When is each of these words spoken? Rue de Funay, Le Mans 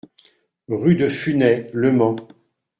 Rue 0.67 0.95
de 0.95 1.07
Funay, 1.07 1.69
Le 1.73 1.91
Mans 1.91 2.15